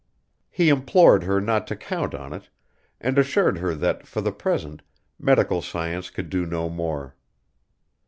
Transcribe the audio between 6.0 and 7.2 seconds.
could do no more.